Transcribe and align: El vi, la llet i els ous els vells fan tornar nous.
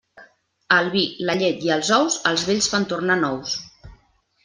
El 0.77 0.89
vi, 0.95 1.03
la 1.31 1.35
llet 1.43 1.63
i 1.69 1.73
els 1.77 1.93
ous 1.99 2.19
els 2.33 2.49
vells 2.51 2.73
fan 2.75 2.91
tornar 2.95 3.23
nous. 3.25 3.59